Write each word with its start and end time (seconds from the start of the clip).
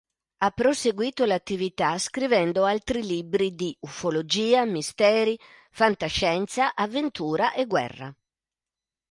Ha 0.37 0.49
proseguito 0.49 1.25
l'attività 1.25 1.95
scrivendo 1.99 2.65
altri 2.65 3.05
libri 3.05 3.53
di 3.53 3.77
ufologia, 3.81 4.65
misteri, 4.65 5.37
fantascienza, 5.69 6.73
avventura 6.73 7.53
e 7.53 7.67
guerra. 7.67 8.11